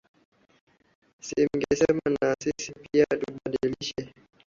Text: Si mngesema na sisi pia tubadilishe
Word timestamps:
Si 1.25 1.41
mngesema 1.47 2.05
na 2.17 2.27
sisi 2.41 2.71
pia 2.83 3.05
tubadilishe 3.19 4.03